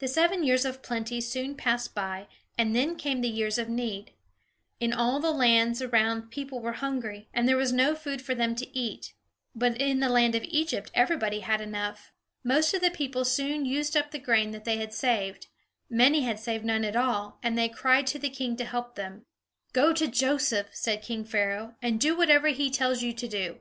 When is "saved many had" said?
14.92-16.38